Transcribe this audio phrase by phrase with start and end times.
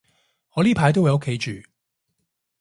[0.55, 1.69] 我呢排都會喺屋企住